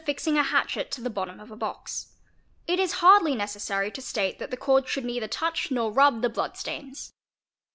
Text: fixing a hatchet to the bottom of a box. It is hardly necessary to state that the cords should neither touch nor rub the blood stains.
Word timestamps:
fixing 0.03 0.35
a 0.35 0.41
hatchet 0.41 0.89
to 0.89 0.99
the 0.99 1.11
bottom 1.11 1.39
of 1.39 1.51
a 1.51 1.55
box. 1.55 2.13
It 2.65 2.79
is 2.79 2.93
hardly 3.05 3.35
necessary 3.35 3.91
to 3.91 4.01
state 4.01 4.39
that 4.39 4.49
the 4.49 4.57
cords 4.57 4.89
should 4.89 5.05
neither 5.05 5.27
touch 5.27 5.69
nor 5.69 5.91
rub 5.91 6.23
the 6.23 6.27
blood 6.29 6.57
stains. 6.57 7.13